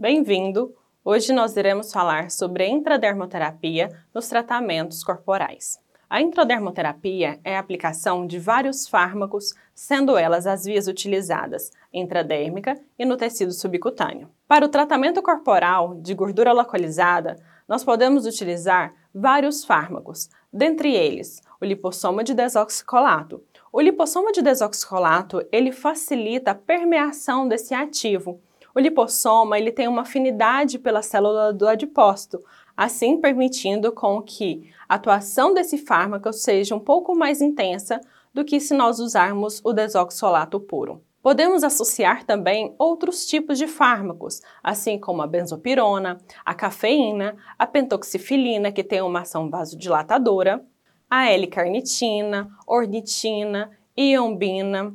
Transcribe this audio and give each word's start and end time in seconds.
Bem-vindo! 0.00 0.72
Hoje 1.04 1.32
nós 1.32 1.56
iremos 1.56 1.92
falar 1.92 2.30
sobre 2.30 2.62
a 2.62 2.68
intradermoterapia 2.68 3.88
nos 4.14 4.28
tratamentos 4.28 5.02
corporais. 5.02 5.80
A 6.08 6.22
intradermoterapia 6.22 7.40
é 7.42 7.56
a 7.56 7.58
aplicação 7.58 8.24
de 8.24 8.38
vários 8.38 8.86
fármacos, 8.86 9.52
sendo 9.74 10.16
elas 10.16 10.46
as 10.46 10.64
vias 10.64 10.86
utilizadas 10.86 11.72
intradérmica 11.92 12.80
e 12.96 13.04
no 13.04 13.16
tecido 13.16 13.50
subcutâneo. 13.50 14.30
Para 14.46 14.64
o 14.64 14.68
tratamento 14.68 15.20
corporal 15.20 15.96
de 15.96 16.14
gordura 16.14 16.52
localizada, 16.52 17.34
nós 17.66 17.82
podemos 17.82 18.24
utilizar 18.24 18.94
vários 19.12 19.64
fármacos, 19.64 20.30
dentre 20.52 20.94
eles 20.94 21.42
o 21.60 21.64
lipossoma 21.64 22.22
de 22.22 22.34
desoxicolato. 22.34 23.42
O 23.72 23.80
lipossoma 23.80 24.30
de 24.30 24.42
desoxicolato, 24.42 25.44
ele 25.50 25.72
facilita 25.72 26.52
a 26.52 26.54
permeação 26.54 27.48
desse 27.48 27.74
ativo. 27.74 28.40
O 28.78 28.80
lipossoma, 28.80 29.58
ele 29.58 29.72
tem 29.72 29.88
uma 29.88 30.02
afinidade 30.02 30.78
pela 30.78 31.02
célula 31.02 31.52
do 31.52 31.66
adipócito, 31.66 32.40
assim 32.76 33.20
permitindo 33.20 33.90
com 33.90 34.22
que 34.22 34.70
a 34.88 34.94
atuação 34.94 35.52
desse 35.52 35.76
fármaco 35.76 36.32
seja 36.32 36.76
um 36.76 36.78
pouco 36.78 37.12
mais 37.12 37.42
intensa 37.42 38.00
do 38.32 38.44
que 38.44 38.60
se 38.60 38.72
nós 38.74 39.00
usarmos 39.00 39.60
o 39.64 39.72
desoxolato 39.72 40.60
puro. 40.60 41.02
Podemos 41.20 41.64
associar 41.64 42.22
também 42.22 42.72
outros 42.78 43.26
tipos 43.26 43.58
de 43.58 43.66
fármacos, 43.66 44.40
assim 44.62 44.96
como 44.96 45.22
a 45.22 45.26
benzopirona, 45.26 46.16
a 46.44 46.54
cafeína, 46.54 47.34
a 47.58 47.66
pentoxifilina, 47.66 48.70
que 48.70 48.84
tem 48.84 49.02
uma 49.02 49.22
ação 49.22 49.50
vasodilatadora, 49.50 50.64
a 51.10 51.28
L-carnitina, 51.32 52.48
ornitina, 52.64 53.72
iombina. 53.96 54.94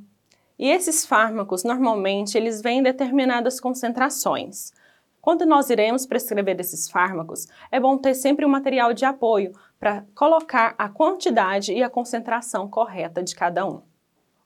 E 0.64 0.70
esses 0.70 1.06
fármacos, 1.06 1.66
normalmente, 1.66 2.38
eles 2.38 2.62
vêm 2.62 2.80
em 2.80 2.84
determinadas 2.84 3.60
concentrações. 3.60 4.72
Quando 5.22 5.46
nós 5.46 5.70
iremos 5.70 6.06
prescrever 6.06 6.58
esses 6.58 6.90
fármacos, 6.90 7.50
é 7.70 7.82
bom 7.82 7.98
ter 7.98 8.14
sempre 8.14 8.46
um 8.46 8.50
material 8.50 8.94
de 8.94 9.04
apoio 9.04 9.52
para 9.78 10.06
colocar 10.16 10.74
a 10.78 10.88
quantidade 10.88 11.74
e 11.74 11.84
a 11.84 11.90
concentração 11.90 12.70
correta 12.70 13.22
de 13.22 13.36
cada 13.36 13.66
um. 13.66 13.82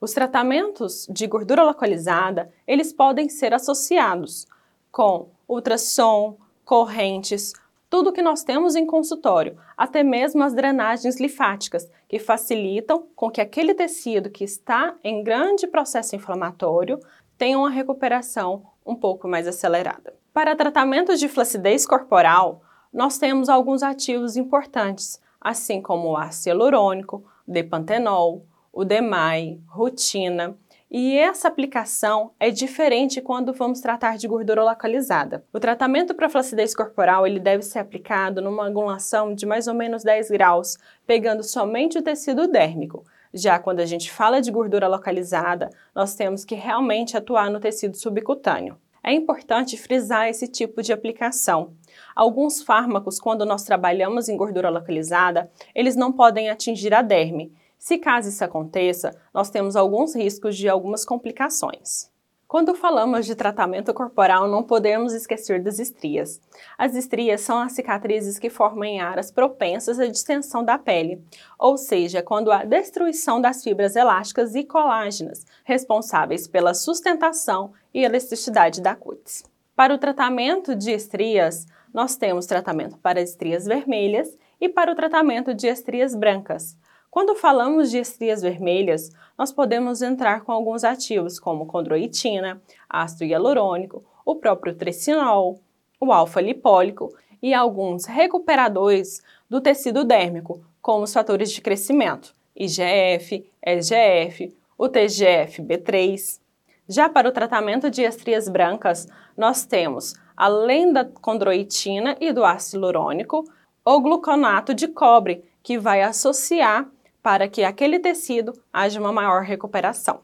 Os 0.02 0.12
tratamentos 0.12 1.06
de 1.08 1.28
gordura 1.28 1.64
localizada, 1.64 2.52
eles 2.66 2.92
podem 2.92 3.30
ser 3.30 3.54
associados 3.54 4.48
com 4.92 5.30
ultrassom, 5.48 6.40
correntes, 6.66 7.54
tudo 7.90 8.12
que 8.12 8.22
nós 8.22 8.44
temos 8.44 8.76
em 8.76 8.86
consultório, 8.86 9.58
até 9.76 10.04
mesmo 10.04 10.44
as 10.44 10.54
drenagens 10.54 11.20
linfáticas, 11.20 11.90
que 12.08 12.20
facilitam 12.20 13.08
com 13.16 13.30
que 13.30 13.42
aquele 13.42 13.74
tecido 13.74 14.30
que 14.30 14.44
está 14.44 14.96
em 15.04 15.24
grande 15.24 15.68
processo 15.68 16.16
inflamatório 16.16 17.00
tenha 17.38 17.58
uma 17.58 17.70
recuperação 17.70 18.64
um 18.86 18.96
pouco 18.96 19.28
mais 19.28 19.48
acelerada. 19.48 20.14
Para 20.34 20.56
tratamentos 20.56 21.20
de 21.20 21.28
flacidez 21.28 21.86
corporal, 21.86 22.62
nós 22.94 23.18
temos 23.18 23.50
alguns 23.50 23.84
ativos 23.84 24.36
importantes, 24.36 25.22
assim 25.40 25.82
como 25.82 26.10
o 26.10 26.18
ácido 26.18 26.50
hialurônico, 26.50 27.24
depantenol, 27.48 28.46
o 28.72 28.84
DEMAI, 28.84 29.60
rutina. 29.68 30.56
E 30.90 31.18
essa 31.18 31.50
aplicação 31.50 32.32
é 32.40 32.50
diferente 32.50 33.20
quando 33.20 33.52
vamos 33.52 33.82
tratar 33.82 34.18
de 34.18 34.26
gordura 34.26 34.64
localizada. 34.64 35.44
O 35.52 35.60
tratamento 35.60 36.16
para 36.16 36.30
flacidez 36.30 36.74
corporal 36.74 37.28
ele 37.28 37.42
deve 37.42 37.62
ser 37.62 37.80
aplicado 37.80 38.42
numa 38.42 38.64
angulação 38.64 39.36
de 39.36 39.46
mais 39.46 39.68
ou 39.68 39.74
menos 39.74 40.02
10 40.02 40.32
graus, 40.32 40.78
pegando 41.06 41.44
somente 41.44 41.98
o 41.98 42.02
tecido 42.02 42.48
dérmico. 42.48 43.04
Já 43.34 43.60
quando 43.60 43.82
a 43.82 43.86
gente 43.86 44.10
fala 44.10 44.42
de 44.42 44.50
gordura 44.50 44.88
localizada, 44.88 45.70
nós 45.94 46.16
temos 46.16 46.46
que 46.46 46.56
realmente 46.56 47.18
atuar 47.18 47.52
no 47.52 47.60
tecido 47.60 47.98
subcutâneo. 47.98 48.78
É 49.04 49.12
importante 49.12 49.78
frisar 49.78 50.30
esse 50.30 50.48
tipo 50.48 50.82
de 50.82 50.94
aplicação. 50.94 51.74
Alguns 52.16 52.62
fármacos, 52.62 53.20
quando 53.20 53.46
nós 53.46 53.64
trabalhamos 53.64 54.30
em 54.30 54.38
gordura 54.38 54.70
localizada, 54.70 55.52
eles 55.76 55.98
não 55.98 56.14
podem 56.14 56.50
atingir 56.50 56.94
a 56.94 57.02
derme. 57.02 57.52
Se 57.78 57.98
caso 57.98 58.30
isso 58.30 58.44
aconteça, 58.44 59.16
nós 59.34 59.50
temos 59.50 59.76
alguns 59.76 60.16
riscos 60.16 60.58
de 60.58 60.68
algumas 60.68 61.06
complicações. 61.06 62.10
Quando 62.48 62.74
falamos 62.74 63.26
de 63.26 63.36
tratamento 63.36 63.94
corporal, 63.94 64.48
não 64.48 64.64
podemos 64.64 65.14
esquecer 65.14 65.62
das 65.62 65.80
estrias. 65.80 66.40
As 66.78 66.96
estrias 66.96 67.42
são 67.42 67.60
as 67.60 67.74
cicatrizes 67.74 68.40
que 68.40 68.50
formam 68.50 68.86
em 68.86 69.02
áreas 69.02 69.30
propensas 69.30 70.00
à 70.00 70.08
distensão 70.08 70.64
da 70.64 70.78
pele, 70.78 71.22
ou 71.60 71.78
seja, 71.78 72.24
quando 72.24 72.50
há 72.50 72.64
destruição 72.64 73.42
das 73.42 73.62
fibras 73.62 73.98
elásticas 73.98 74.56
e 74.56 74.64
colágenas, 74.64 75.46
responsáveis 75.66 76.48
pela 76.48 76.74
sustentação 76.74 77.74
e 77.94 78.06
elasticidade 78.06 78.82
da 78.82 78.96
cutis. 78.96 79.44
Para 79.76 79.94
o 79.94 79.98
tratamento 79.98 80.74
de 80.74 80.92
estrias, 80.92 81.68
nós 81.94 82.16
temos 82.16 82.46
tratamento 82.46 82.98
para 82.98 83.22
estrias 83.22 83.66
vermelhas 83.66 84.38
e 84.60 84.70
para 84.70 84.92
o 84.92 84.96
tratamento 84.96 85.54
de 85.54 85.68
estrias 85.68 86.16
brancas. 86.16 86.78
Quando 87.10 87.36
falamos 87.36 87.90
de 87.90 87.98
estrias 87.98 88.42
vermelhas, 88.42 89.12
nós 89.38 89.52
podemos 89.52 90.02
entrar 90.02 90.42
com 90.42 90.52
alguns 90.52 90.84
ativos 90.84 91.40
como 91.40 91.66
condroitina, 91.66 92.62
ácido 92.90 93.24
hialurônico, 93.24 94.04
o 94.26 94.36
próprio 94.36 94.76
tricinol, 94.76 95.60
o 96.00 96.12
alfa-lipólico 96.12 97.14
e 97.42 97.54
alguns 97.54 98.06
recuperadores 98.06 99.22
do 99.50 99.62
tecido 99.62 100.04
dérmico, 100.04 100.62
como 100.82 101.04
os 101.04 101.14
fatores 101.14 101.52
de 101.52 101.62
crescimento, 101.62 102.36
IGF, 102.56 103.50
SGF, 103.66 104.56
o 104.78 104.88
TGF-B3. 104.88 106.40
Já 106.88 107.10
para 107.10 107.30
o 107.30 107.32
tratamento 107.32 107.90
de 107.90 108.04
estrias 108.04 108.48
brancas, 108.48 109.08
nós 109.36 109.66
temos, 109.66 110.14
além 110.36 110.92
da 110.92 111.06
condroitina 111.06 112.16
e 112.20 112.32
do 112.32 112.44
ácido 112.44 112.78
hialurônico, 112.78 113.44
o 113.84 114.02
gluconato 114.02 114.74
de 114.74 114.88
cobre, 114.88 115.44
que 115.64 115.78
vai 115.78 116.02
associar 116.02 116.90
para 117.28 117.50
que 117.50 117.62
aquele 117.62 118.00
tecido 118.00 118.54
haja 118.72 119.02
uma 119.02 119.12
maior 119.12 119.42
recuperação. 119.42 120.22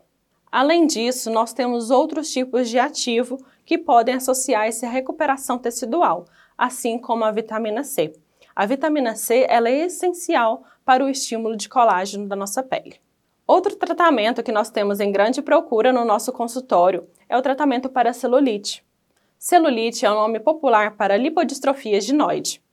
Além 0.50 0.88
disso, 0.88 1.30
nós 1.30 1.52
temos 1.52 1.92
outros 1.92 2.32
tipos 2.32 2.70
de 2.70 2.80
ativo 2.80 3.46
que 3.66 3.78
podem 3.78 4.16
associar-se 4.16 4.86
à 4.86 4.90
recuperação 4.90 5.58
tecidual, 5.58 6.24
assim 6.58 6.98
como 6.98 7.26
a 7.26 7.32
vitamina 7.32 7.84
C. 7.84 8.14
A 8.56 8.66
vitamina 8.66 9.18
C 9.18 9.46
ela 9.50 9.68
é 9.68 9.80
essencial 9.80 10.64
para 10.86 11.04
o 11.04 11.10
estímulo 11.10 11.58
de 11.58 11.68
colágeno 11.68 12.26
da 12.26 12.38
nossa 12.38 12.64
pele. 12.64 12.96
Outro 13.46 13.76
tratamento 13.76 14.42
que 14.42 14.54
nós 14.54 14.70
temos 14.70 15.02
em 15.02 15.12
grande 15.12 15.42
procura 15.42 15.92
no 15.92 16.06
nosso 16.06 16.32
consultório 16.32 17.06
é 17.28 17.38
o 17.38 17.42
tratamento 17.42 17.90
para 17.90 18.14
celulite. 18.14 18.82
Celulite 19.38 20.06
é 20.06 20.10
o 20.10 20.14
um 20.14 20.20
nome 20.20 20.40
popular 20.40 20.96
para 20.96 21.18
lipodistrofia 21.18 22.00
ginoide. 22.00 22.64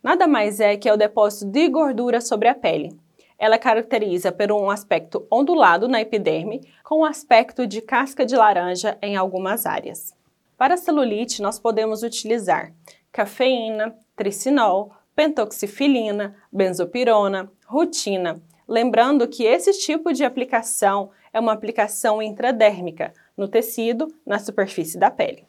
Nada 0.00 0.28
mais 0.28 0.60
é 0.60 0.76
que 0.76 0.88
é 0.88 0.94
o 0.94 0.96
depósito 0.96 1.50
de 1.50 1.68
gordura 1.68 2.20
sobre 2.20 2.46
a 2.46 2.54
pele 2.54 3.01
ela 3.42 3.58
caracteriza 3.58 4.30
por 4.30 4.52
um 4.52 4.70
aspecto 4.70 5.26
ondulado 5.28 5.88
na 5.88 6.00
epiderme, 6.00 6.60
com 6.84 7.00
um 7.00 7.04
aspecto 7.04 7.66
de 7.66 7.82
casca 7.82 8.24
de 8.24 8.36
laranja 8.36 8.96
em 9.02 9.16
algumas 9.16 9.66
áreas. 9.66 10.14
Para 10.56 10.74
a 10.74 10.76
celulite, 10.76 11.42
nós 11.42 11.58
podemos 11.58 12.04
utilizar 12.04 12.72
cafeína, 13.10 13.98
tricinol, 14.14 14.92
pentoxifilina, 15.16 16.36
benzopirona, 16.52 17.50
rutina. 17.66 18.40
Lembrando 18.68 19.26
que 19.26 19.42
esse 19.42 19.72
tipo 19.72 20.12
de 20.12 20.24
aplicação 20.24 21.10
é 21.32 21.40
uma 21.40 21.52
aplicação 21.52 22.22
intradérmica, 22.22 23.12
no 23.36 23.48
tecido, 23.48 24.06
na 24.24 24.38
superfície 24.38 24.96
da 24.96 25.10
pele. 25.10 25.48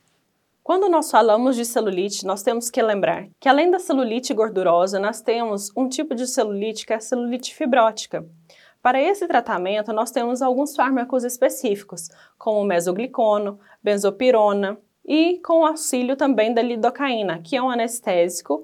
Quando 0.63 0.88
nós 0.88 1.12
falamos 1.12 1.57
de 1.57 1.66
celulite, 1.66 2.25
nós 2.25 2.41
temos 2.41 2.69
que 2.69 2.81
lembrar 2.81 3.28
que 3.38 3.50
além 3.50 3.69
da 3.69 3.79
celulite 3.79 4.34
gordurosa, 4.34 4.97
nós 4.97 5.19
temos 5.19 5.69
um 5.75 5.90
tipo 5.90 6.16
de 6.16 6.25
celulite 6.25 6.85
que 6.85 6.94
é 6.94 6.96
a 6.96 7.01
celulite 7.01 7.53
fibrótica. 7.53 8.25
Para 8.81 9.01
esse 9.01 9.28
tratamento, 9.28 9.91
nós 9.91 10.09
temos 10.09 10.41
alguns 10.41 10.74
fármacos 10.74 11.25
específicos, 11.25 12.07
como 12.38 12.62
o 12.62 12.63
mesoglicono, 12.63 13.59
benzopirona 13.83 14.77
e 15.06 15.38
com 15.39 15.60
o 15.60 15.65
auxílio 15.65 16.15
também 16.15 16.54
da 16.54 16.62
lidocaína, 16.62 17.39
que 17.39 17.57
é 17.57 17.62
um 17.62 17.69
anestésico 17.69 18.63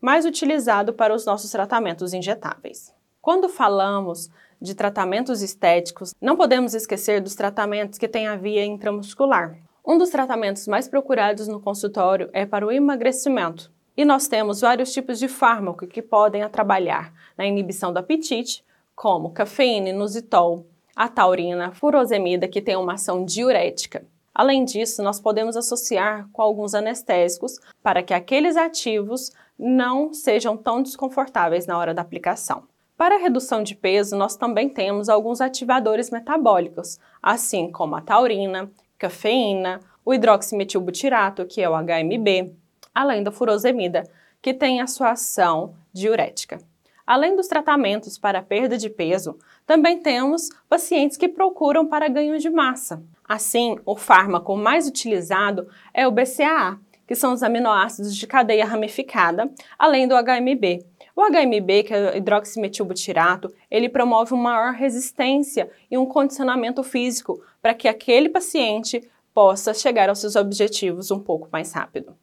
mais 0.00 0.24
utilizado 0.24 0.92
para 0.92 1.12
os 1.12 1.26
nossos 1.26 1.50
tratamentos 1.50 2.14
injetáveis. 2.14 2.94
Quando 3.20 3.48
falamos 3.48 4.30
de 4.60 4.76
tratamentos 4.76 5.42
estéticos, 5.42 6.14
não 6.20 6.36
podemos 6.36 6.72
esquecer 6.72 7.20
dos 7.20 7.34
tratamentos 7.34 7.98
que 7.98 8.06
têm 8.06 8.28
a 8.28 8.36
via 8.36 8.64
intramuscular. 8.64 9.58
Um 9.84 9.98
dos 9.98 10.10
tratamentos 10.10 10.68
mais 10.68 10.86
procurados 10.86 11.48
no 11.48 11.60
consultório 11.60 12.30
é 12.32 12.46
para 12.46 12.64
o 12.64 12.70
emagrecimento. 12.70 13.72
E 13.96 14.04
nós 14.04 14.28
temos 14.28 14.60
vários 14.60 14.92
tipos 14.92 15.18
de 15.18 15.26
fármaco 15.26 15.88
que 15.88 16.00
podem 16.00 16.48
trabalhar 16.48 17.12
na 17.36 17.44
inibição 17.44 17.92
do 17.92 17.98
apetite, 17.98 18.64
como 18.94 19.32
cafeína, 19.32 19.88
inositol, 19.88 20.66
a 20.94 21.08
taurina, 21.08 21.72
furosemida, 21.72 22.46
que 22.46 22.62
tem 22.62 22.76
uma 22.76 22.94
ação 22.94 23.24
diurética. 23.24 24.06
Além 24.32 24.64
disso, 24.64 25.02
nós 25.02 25.20
podemos 25.20 25.56
associar 25.56 26.28
com 26.32 26.40
alguns 26.40 26.74
anestésicos 26.74 27.58
para 27.82 28.04
que 28.04 28.14
aqueles 28.14 28.56
ativos 28.56 29.32
não 29.58 30.14
sejam 30.14 30.56
tão 30.56 30.80
desconfortáveis 30.80 31.66
na 31.66 31.76
hora 31.76 31.92
da 31.92 32.02
aplicação. 32.02 32.62
Para 32.96 33.16
a 33.16 33.18
redução 33.18 33.64
de 33.64 33.74
peso, 33.74 34.16
nós 34.16 34.36
também 34.36 34.68
temos 34.68 35.08
alguns 35.08 35.40
ativadores 35.40 36.08
metabólicos, 36.08 37.00
assim 37.20 37.70
como 37.70 37.96
a 37.96 38.00
taurina, 38.00 38.70
cafeína, 39.02 39.80
o 40.04 40.14
hidroximetilbutirato, 40.14 41.44
que 41.44 41.60
é 41.60 41.68
o 41.68 41.74
HMB, 41.74 42.54
além 42.94 43.22
da 43.22 43.32
furosemida, 43.32 44.04
que 44.40 44.54
tem 44.54 44.80
a 44.80 44.86
sua 44.86 45.10
ação 45.10 45.74
diurética. 45.92 46.58
Além 47.04 47.34
dos 47.34 47.48
tratamentos 47.48 48.16
para 48.16 48.40
perda 48.40 48.78
de 48.78 48.88
peso, 48.88 49.36
também 49.66 50.00
temos 50.00 50.48
pacientes 50.68 51.16
que 51.16 51.28
procuram 51.28 51.84
para 51.84 52.08
ganho 52.08 52.38
de 52.38 52.48
massa. 52.48 53.02
Assim, 53.28 53.76
o 53.84 53.96
fármaco 53.96 54.56
mais 54.56 54.86
utilizado 54.86 55.68
é 55.92 56.06
o 56.06 56.12
BCAA, 56.12 56.78
que 57.04 57.16
são 57.16 57.32
os 57.32 57.42
aminoácidos 57.42 58.14
de 58.16 58.26
cadeia 58.26 58.64
ramificada, 58.64 59.50
além 59.76 60.06
do 60.06 60.14
HMB. 60.14 60.86
O 61.14 61.22
HMB, 61.22 61.84
que 61.84 61.94
é 61.94 62.16
hidroximetilbutirato, 62.16 63.52
ele 63.70 63.88
promove 63.88 64.32
uma 64.32 64.54
maior 64.54 64.72
resistência 64.72 65.70
e 65.90 65.98
um 65.98 66.06
condicionamento 66.06 66.82
físico 66.82 67.42
para 67.60 67.74
que 67.74 67.86
aquele 67.86 68.28
paciente 68.28 69.08
possa 69.34 69.74
chegar 69.74 70.08
aos 70.08 70.20
seus 70.20 70.36
objetivos 70.36 71.10
um 71.10 71.18
pouco 71.18 71.48
mais 71.52 71.72
rápido. 71.72 72.16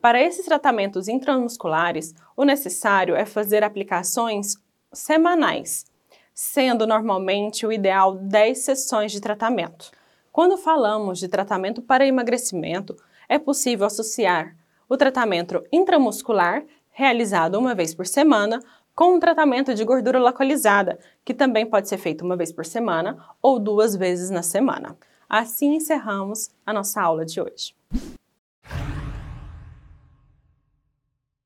Para 0.00 0.22
esses 0.22 0.46
tratamentos 0.46 1.08
intramusculares, 1.08 2.14
o 2.36 2.44
necessário 2.44 3.14
é 3.14 3.26
fazer 3.26 3.62
aplicações 3.62 4.56
semanais, 4.92 5.84
sendo 6.32 6.86
normalmente 6.86 7.66
o 7.66 7.72
ideal 7.72 8.14
10 8.14 8.58
sessões 8.58 9.12
de 9.12 9.20
tratamento. 9.20 9.90
Quando 10.32 10.56
falamos 10.56 11.18
de 11.18 11.28
tratamento 11.28 11.82
para 11.82 12.06
emagrecimento, 12.06 12.96
é 13.28 13.38
possível 13.38 13.86
associar 13.86 14.56
o 14.88 14.96
tratamento 14.96 15.62
intramuscular, 15.70 16.64
realizado 17.00 17.58
uma 17.58 17.74
vez 17.74 17.94
por 17.94 18.06
semana, 18.06 18.62
com 18.94 19.14
um 19.14 19.18
tratamento 19.18 19.74
de 19.74 19.82
gordura 19.84 20.18
localizada, 20.18 20.98
que 21.24 21.32
também 21.32 21.64
pode 21.64 21.88
ser 21.88 21.96
feito 21.96 22.22
uma 22.22 22.36
vez 22.36 22.52
por 22.52 22.66
semana 22.66 23.16
ou 23.40 23.58
duas 23.58 23.96
vezes 23.96 24.28
na 24.28 24.42
semana. 24.42 24.94
Assim 25.26 25.76
encerramos 25.76 26.50
a 26.66 26.74
nossa 26.74 27.00
aula 27.00 27.24
de 27.24 27.40
hoje. 27.40 27.74